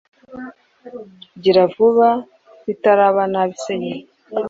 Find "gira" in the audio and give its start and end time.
1.41-1.63